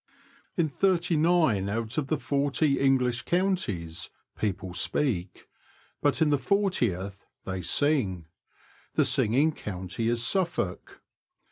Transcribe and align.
In 0.57 0.67
thirty 0.67 1.15
nine 1.15 1.69
out 1.69 1.95
of 1.99 2.07
the 2.07 2.17
forty 2.17 2.79
English 2.79 3.21
counties 3.21 4.09
people 4.35 4.73
speak, 4.73 5.47
but 6.01 6.23
in 6.23 6.31
the 6.31 6.39
fortieth 6.39 7.23
they 7.45 7.61
sing: 7.61 8.25
the 8.95 9.05
singing 9.05 9.51
county 9.51 10.09
is 10.09 10.25
Suffolk. 10.25 11.03